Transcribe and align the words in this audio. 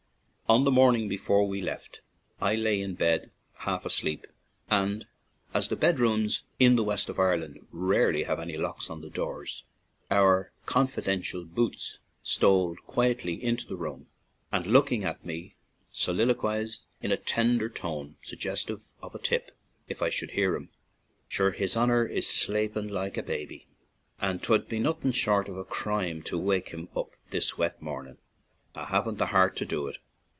On 0.49 0.65
the 0.65 0.69
morning 0.69 1.07
before 1.07 1.47
we 1.47 1.61
left, 1.61 2.01
I 2.41 2.55
lay 2.55 2.81
in 2.81 2.95
bed 2.95 3.31
half 3.59 3.85
asleep, 3.85 4.27
and, 4.69 5.05
as 5.53 5.69
the 5.69 5.77
bedrooms 5.77 6.43
in 6.59 6.75
the 6.75 6.83
west 6.83 7.07
of 7.07 7.21
Ireland 7.21 7.65
rarely 7.71 8.23
have 8.23 8.37
any 8.37 8.57
locks 8.57 8.89
on 8.89 8.99
their 8.99 9.09
doors, 9.09 9.63
our 10.09 10.51
confidential 10.65 11.45
"boots'' 11.45 11.99
stole 12.21 12.75
quietly 12.85 13.41
into 13.41 13.65
the 13.65 13.77
room 13.77 14.07
and, 14.51 14.67
looking 14.67 15.05
at 15.05 15.23
me, 15.25 15.55
soliloquized 15.93 16.81
in 17.01 17.13
a 17.13 17.15
tender 17.17 17.69
tone, 17.69 18.17
suggestive 18.21 18.83
of 19.01 19.15
a 19.15 19.19
tip 19.19 19.57
if 19.87 20.01
I 20.01 20.09
should 20.09 20.31
hear 20.31 20.57
him: 20.57 20.67
"Sure, 21.29 21.51
his 21.51 21.77
honor 21.77 22.05
is 22.05 22.27
slapin' 22.27 22.89
loike 22.89 23.15
a 23.15 23.23
baby, 23.23 23.67
an' 24.19 24.39
'twould 24.39 24.67
be 24.67 24.79
nothin' 24.79 25.13
short 25.13 25.47
of 25.47 25.55
a 25.55 25.63
crime 25.63 26.21
to 26.23 26.37
wake 26.37 26.71
him 26.73 26.89
up 26.93 27.11
this 27.29 27.57
wet 27.57 27.81
morn 27.81 28.05
in'; 28.09 28.17
I 28.75 28.87
haven't 28.87 29.17
the 29.17 29.27
heart 29.27 29.55
to 29.55 29.65
do 29.65 29.87
it." 29.87 29.97